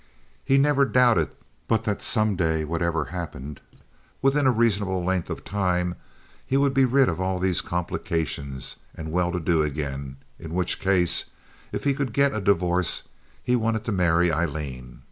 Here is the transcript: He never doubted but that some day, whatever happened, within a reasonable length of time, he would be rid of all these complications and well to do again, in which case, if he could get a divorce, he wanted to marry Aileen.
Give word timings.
He 0.43 0.57
never 0.57 0.83
doubted 0.85 1.29
but 1.67 1.83
that 1.83 2.01
some 2.01 2.35
day, 2.35 2.65
whatever 2.65 3.05
happened, 3.05 3.61
within 4.19 4.47
a 4.47 4.51
reasonable 4.51 5.03
length 5.03 5.29
of 5.29 5.43
time, 5.43 5.93
he 6.43 6.57
would 6.57 6.73
be 6.73 6.85
rid 6.85 7.07
of 7.07 7.21
all 7.21 7.37
these 7.37 7.61
complications 7.61 8.77
and 8.95 9.11
well 9.11 9.31
to 9.31 9.39
do 9.39 9.61
again, 9.61 10.17
in 10.39 10.55
which 10.55 10.79
case, 10.79 11.25
if 11.71 11.83
he 11.83 11.93
could 11.93 12.13
get 12.13 12.33
a 12.33 12.41
divorce, 12.41 13.09
he 13.43 13.55
wanted 13.55 13.85
to 13.85 13.91
marry 13.91 14.31
Aileen. 14.33 14.99